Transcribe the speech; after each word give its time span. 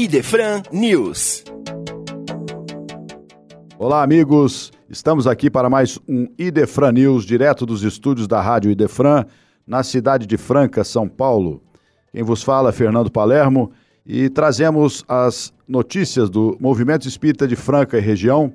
Idefran 0.00 0.62
News. 0.70 1.42
Olá, 3.76 4.00
amigos. 4.00 4.70
Estamos 4.88 5.26
aqui 5.26 5.50
para 5.50 5.68
mais 5.68 5.98
um 6.08 6.28
Idefran 6.38 6.92
News, 6.92 7.24
direto 7.24 7.66
dos 7.66 7.82
estúdios 7.82 8.28
da 8.28 8.40
Rádio 8.40 8.70
Idefran, 8.70 9.24
na 9.66 9.82
cidade 9.82 10.24
de 10.24 10.36
Franca, 10.36 10.84
São 10.84 11.08
Paulo. 11.08 11.60
Quem 12.12 12.22
vos 12.22 12.44
fala 12.44 12.68
é 12.68 12.72
Fernando 12.72 13.10
Palermo 13.10 13.72
e 14.06 14.30
trazemos 14.30 15.04
as 15.08 15.52
notícias 15.66 16.30
do 16.30 16.56
Movimento 16.60 17.08
Espírita 17.08 17.48
de 17.48 17.56
Franca 17.56 17.98
e 17.98 18.00
região 18.00 18.52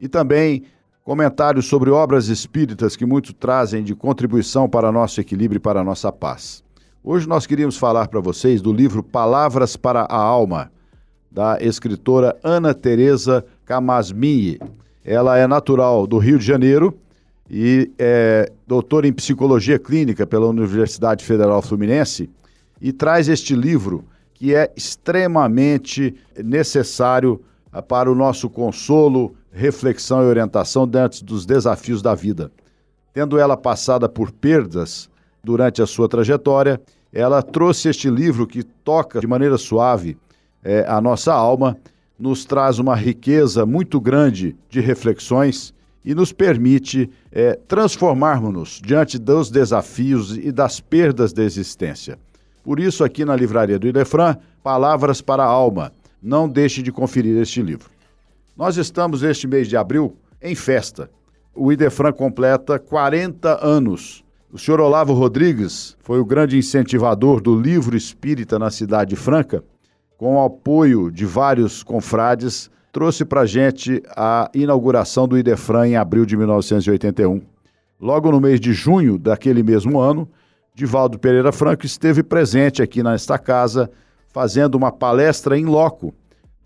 e 0.00 0.08
também 0.08 0.62
comentários 1.04 1.66
sobre 1.66 1.90
obras 1.90 2.28
espíritas 2.28 2.96
que 2.96 3.04
muito 3.04 3.34
trazem 3.34 3.84
de 3.84 3.94
contribuição 3.94 4.66
para 4.66 4.90
nosso 4.90 5.20
equilíbrio 5.20 5.58
e 5.58 5.60
para 5.60 5.84
nossa 5.84 6.10
paz. 6.10 6.64
Hoje 7.04 7.28
nós 7.28 7.46
queríamos 7.46 7.76
falar 7.76 8.08
para 8.08 8.20
vocês 8.20 8.62
do 8.62 8.72
livro 8.72 9.02
Palavras 9.02 9.76
para 9.76 10.00
a 10.00 10.16
Alma, 10.16 10.72
da 11.30 11.58
escritora 11.60 12.36
Ana 12.42 12.74
Teresa 12.74 13.44
Camasmini. 13.64 14.58
Ela 15.04 15.38
é 15.38 15.46
natural 15.46 16.06
do 16.06 16.18
Rio 16.18 16.38
de 16.38 16.44
Janeiro 16.44 16.96
e 17.50 17.90
é 17.98 18.50
doutora 18.66 19.06
em 19.06 19.12
psicologia 19.12 19.78
clínica 19.78 20.26
pela 20.26 20.46
Universidade 20.46 21.24
Federal 21.24 21.62
Fluminense 21.62 22.28
e 22.80 22.92
traz 22.92 23.28
este 23.28 23.54
livro 23.54 24.04
que 24.34 24.54
é 24.54 24.70
extremamente 24.76 26.14
necessário 26.36 27.40
ah, 27.72 27.82
para 27.82 28.10
o 28.10 28.14
nosso 28.14 28.48
consolo, 28.48 29.34
reflexão 29.50 30.22
e 30.22 30.26
orientação 30.26 30.86
diante 30.86 31.24
dos 31.24 31.44
desafios 31.44 32.00
da 32.00 32.14
vida. 32.14 32.50
Tendo 33.12 33.38
ela 33.38 33.56
passada 33.56 34.08
por 34.08 34.30
perdas 34.30 35.10
durante 35.42 35.82
a 35.82 35.86
sua 35.86 36.08
trajetória, 36.08 36.80
ela 37.12 37.42
trouxe 37.42 37.88
este 37.88 38.08
livro 38.08 38.46
que 38.46 38.62
toca 38.62 39.18
de 39.20 39.26
maneira 39.26 39.58
suave 39.58 40.16
é, 40.62 40.84
a 40.88 41.00
nossa 41.00 41.32
alma, 41.32 41.76
nos 42.18 42.44
traz 42.44 42.78
uma 42.78 42.96
riqueza 42.96 43.64
muito 43.64 44.00
grande 44.00 44.56
de 44.68 44.80
reflexões 44.80 45.72
e 46.04 46.14
nos 46.14 46.32
permite 46.32 47.10
é, 47.30 47.54
transformarmos-nos 47.68 48.80
diante 48.82 49.18
dos 49.18 49.50
desafios 49.50 50.36
e 50.36 50.50
das 50.50 50.80
perdas 50.80 51.32
da 51.32 51.44
existência. 51.44 52.18
Por 52.64 52.80
isso, 52.80 53.04
aqui 53.04 53.24
na 53.24 53.36
livraria 53.36 53.78
do 53.78 53.86
Idefran, 53.86 54.36
Palavras 54.62 55.20
para 55.20 55.44
a 55.44 55.46
Alma. 55.46 55.92
Não 56.22 56.48
deixe 56.48 56.82
de 56.82 56.90
conferir 56.90 57.36
este 57.40 57.62
livro. 57.62 57.88
Nós 58.56 58.76
estamos, 58.76 59.22
este 59.22 59.46
mês 59.46 59.68
de 59.68 59.76
abril, 59.76 60.16
em 60.42 60.54
festa. 60.54 61.08
O 61.54 61.72
Idefran 61.72 62.12
completa 62.12 62.78
40 62.78 63.64
anos. 63.64 64.24
O 64.52 64.58
senhor 64.58 64.80
Olavo 64.80 65.12
Rodrigues 65.12 65.96
foi 66.00 66.18
o 66.20 66.24
grande 66.24 66.56
incentivador 66.56 67.40
do 67.40 67.58
livro 67.58 67.96
espírita 67.96 68.58
na 68.58 68.70
cidade 68.70 69.10
de 69.10 69.16
Franca, 69.16 69.62
com 70.18 70.34
o 70.34 70.44
apoio 70.44 71.12
de 71.12 71.24
vários 71.24 71.84
confrades, 71.84 72.68
trouxe 72.92 73.24
para 73.24 73.46
gente 73.46 74.02
a 74.16 74.50
inauguração 74.52 75.28
do 75.28 75.38
Idefran 75.38 75.86
em 75.86 75.96
abril 75.96 76.26
de 76.26 76.36
1981. 76.36 77.40
Logo 78.00 78.32
no 78.32 78.40
mês 78.40 78.58
de 78.60 78.72
junho 78.72 79.16
daquele 79.16 79.62
mesmo 79.62 80.00
ano, 80.00 80.28
Divaldo 80.74 81.20
Pereira 81.20 81.52
Franco 81.52 81.86
esteve 81.86 82.24
presente 82.24 82.82
aqui 82.82 83.00
nesta 83.00 83.38
casa, 83.38 83.88
fazendo 84.26 84.74
uma 84.74 84.90
palestra 84.90 85.56
em 85.56 85.64
loco, 85.64 86.12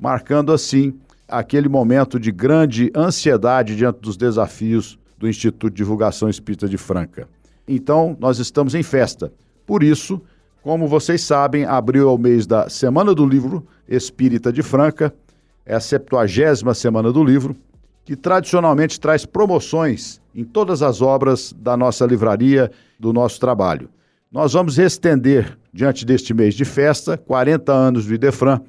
marcando 0.01 0.51
assim 0.51 0.95
aquele 1.29 1.69
momento 1.69 2.19
de 2.19 2.33
grande 2.33 2.91
ansiedade 2.97 3.77
diante 3.77 4.01
dos 4.01 4.17
desafios 4.17 4.99
do 5.19 5.29
Instituto 5.29 5.71
de 5.71 5.77
Divulgação 5.77 6.29
Espírita 6.29 6.67
de 6.67 6.79
Franca. 6.79 7.29
Então, 7.69 8.17
nós 8.19 8.39
estamos 8.39 8.75
em 8.75 8.83
festa. 8.83 9.31
Por 9.67 9.83
isso, 9.83 10.21
como 10.63 10.87
vocês 10.87 11.21
sabem, 11.23 11.65
abriu 11.65 12.15
o 12.15 12.17
mês 12.17 12.47
da 12.47 12.69
Semana 12.69 13.13
do 13.13 13.27
Livro 13.27 13.67
Espírita 13.89 14.53
de 14.53 14.63
Franca, 14.63 15.13
é 15.67 15.75
a 15.75 15.81
70 15.81 16.73
Semana 16.75 17.13
do 17.13 17.23
Livro, 17.23 17.57
que 18.05 18.15
tradicionalmente 18.15 19.01
traz 19.01 19.27
promoções 19.27 20.21
em 20.33 20.45
todas 20.45 20.81
as 20.81 21.03
obras 21.03 21.53
da 21.59 21.77
nossa 21.77 22.07
livraria, 22.07 22.71
do 22.99 23.13
nosso 23.13 23.41
trabalho. 23.41 23.89
Nós 24.31 24.53
vamos 24.53 24.79
estender, 24.79 25.59
diante 25.73 26.07
deste 26.07 26.33
mês 26.33 26.55
de 26.55 26.65
festa, 26.65 27.19
40 27.19 27.73
anos 27.73 28.07
do 28.07 28.15
Idefran, 28.15 28.61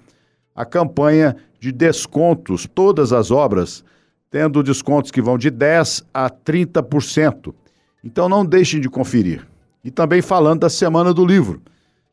a 0.55 0.65
campanha 0.65 1.35
de 1.59 1.71
descontos, 1.71 2.67
todas 2.73 3.13
as 3.13 3.29
obras, 3.29 3.83
tendo 4.31 4.63
descontos 4.63 5.11
que 5.11 5.21
vão 5.21 5.37
de 5.37 5.51
10% 5.51 6.03
a 6.11 6.27
30%. 6.27 7.53
Então 8.03 8.27
não 8.27 8.43
deixem 8.43 8.81
de 8.81 8.89
conferir. 8.89 9.47
E 9.83 9.91
também 9.91 10.21
falando 10.21 10.61
da 10.61 10.69
Semana 10.69 11.13
do 11.13 11.25
Livro, 11.25 11.61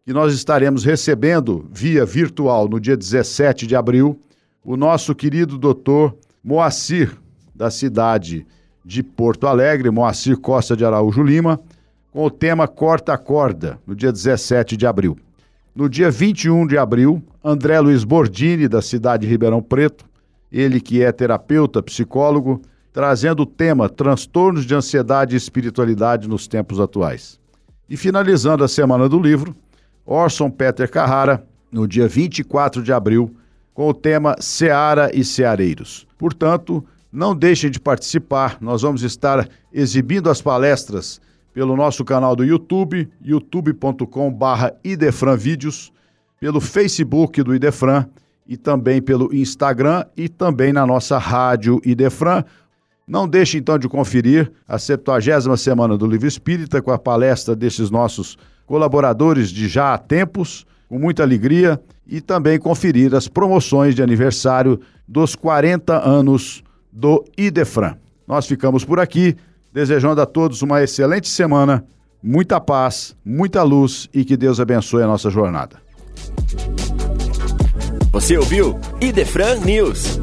que 0.05 0.12
nós 0.12 0.34
estaremos 0.34 0.84
recebendo 0.84 1.69
via 1.71 2.05
virtual 2.05 2.69
no 2.69 2.81
dia 2.81 2.97
17 2.97 3.66
de 3.66 3.77
abril, 3.77 4.19
o 4.65 4.77
nosso 4.77 5.15
querido 5.15 5.59
doutor 5.59 6.16
Moacir, 6.43 7.16
da 7.55 7.71
cidade 7.71 8.47
de 8.84 9.03
Porto 9.03 9.47
Alegre, 9.47 9.91
Moacir 9.91 10.38
Costa 10.38 10.77
de 10.77 10.84
Araújo 10.84 11.22
Lima, 11.22 11.61
com 12.11 12.25
o 12.25 12.31
tema 12.31 12.66
Corta 12.66 13.12
a 13.12 13.19
Corda, 13.19 13.78
no 13.87 13.94
dia 13.94 14.11
17 14.11 14.77
de 14.77 14.87
abril. 14.87 15.16
No 15.75 15.88
dia 15.88 16.11
21 16.11 16.67
de 16.67 16.77
abril, 16.77 17.22
André 17.44 17.78
Luiz 17.81 18.03
Bordini, 18.03 18.67
da 18.67 18.82
cidade 18.82 19.27
de 19.27 19.31
Ribeirão 19.31 19.62
Preto, 19.62 20.05
ele 20.50 20.81
que 20.81 21.03
é 21.03 21.12
terapeuta, 21.12 21.82
psicólogo, 21.82 22.61
trazendo 22.93 23.44
o 23.44 23.47
tema 23.47 23.88
Transtornos 23.88 24.67
de 24.67 24.75
Ansiedade 24.75 25.34
e 25.34 25.38
Espiritualidade 25.38 26.28
nos 26.28 26.49
Tempos 26.49 26.81
Atuais. 26.81 27.38
E 27.88 27.97
finalizando 27.97 28.65
a 28.65 28.69
Semana 28.69 29.09
do 29.09 29.21
Livro, 29.21 29.55
Orson 30.10 30.50
Peter 30.50 30.91
Carrara, 30.91 31.47
no 31.71 31.87
dia 31.87 32.09
24 32.09 32.82
de 32.82 32.93
abril, 32.93 33.32
com 33.72 33.88
o 33.88 33.94
tema 33.94 34.34
Seara 34.41 35.09
e 35.15 35.25
Ceareiros. 35.25 36.04
Portanto, 36.19 36.84
não 37.12 37.34
deixem 37.34 37.71
de 37.71 37.78
participar, 37.78 38.59
nós 38.60 38.82
vamos 38.82 39.04
estar 39.04 39.49
exibindo 39.72 40.28
as 40.28 40.43
palestras 40.43 41.20
pelo 41.54 41.76
nosso 41.76 42.04
canal 42.04 42.34
do 42.34 42.44
YouTube, 42.44 43.09
youtube.com.br 43.22 44.66
idefranvídeos, 44.82 45.93
pelo 46.41 46.60
Facebook 46.60 47.41
do 47.44 47.54
Idefran 47.54 48.04
e 48.49 48.56
também 48.56 49.00
pelo 49.00 49.32
Instagram 49.32 50.04
e 50.16 50.28
também 50.28 50.72
na 50.72 50.84
nossa 50.84 51.19
rádio 51.19 51.81
Idefran. 51.84 52.43
Não 53.06 53.28
deixe 53.28 53.59
então 53.59 53.78
de 53.78 53.88
conferir 53.88 54.50
a 54.66 54.76
70 54.76 55.56
Semana 55.56 55.97
do 55.97 56.06
Livro 56.06 56.26
Espírita 56.26 56.82
com 56.82 56.91
a 56.91 56.99
palestra 56.99 57.54
desses 57.54 57.91
nossos 57.91 58.37
colaboradores 58.70 59.50
de 59.50 59.66
já 59.66 59.94
há 59.94 59.98
tempos, 59.98 60.64
com 60.88 60.97
muita 60.97 61.25
alegria, 61.25 61.81
e 62.06 62.20
também 62.20 62.56
conferir 62.56 63.12
as 63.16 63.26
promoções 63.26 63.97
de 63.97 64.03
aniversário 64.03 64.81
dos 65.08 65.34
40 65.34 66.08
anos 66.08 66.62
do 66.92 67.25
Idefran. 67.36 67.97
Nós 68.28 68.47
ficamos 68.47 68.84
por 68.84 69.00
aqui 69.00 69.36
desejando 69.72 70.20
a 70.20 70.26
todos 70.26 70.62
uma 70.62 70.81
excelente 70.84 71.26
semana, 71.28 71.84
muita 72.22 72.60
paz, 72.60 73.16
muita 73.25 73.64
luz 73.64 74.08
e 74.14 74.25
que 74.25 74.36
Deus 74.36 74.60
abençoe 74.60 75.02
a 75.02 75.06
nossa 75.08 75.31
jornada. 75.31 75.75
Você 78.12 78.37
ouviu 78.37 78.78
Idefran 79.00 79.56
News. 79.64 80.20